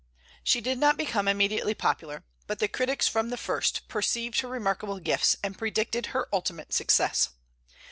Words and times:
She 0.43 0.61
did 0.61 0.79
not 0.79 0.97
become 0.97 1.27
immediately 1.27 1.75
popular, 1.75 2.23
but 2.47 2.57
the 2.57 2.67
critics 2.67 3.07
from 3.07 3.29
the 3.29 3.37
first 3.37 3.87
perceived 3.87 4.39
her 4.39 4.47
remarkable 4.47 4.97
gifts 4.97 5.37
and 5.43 5.55
predicted 5.55 6.07
her 6.07 6.27
ultimate 6.33 6.73
success. 6.73 7.29